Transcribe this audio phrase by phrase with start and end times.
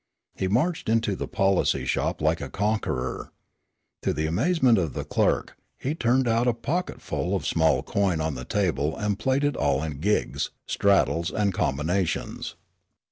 [0.33, 3.31] He marched into the policy shop like a conqueror.
[4.01, 8.33] To the amazement of the clerk, he turned out a pocketful of small coin on
[8.33, 12.55] the table and played it all in "gigs," "straddles and combinations."